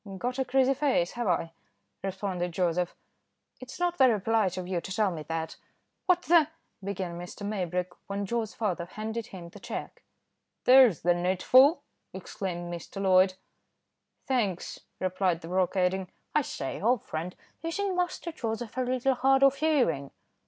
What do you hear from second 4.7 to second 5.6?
to tell me that."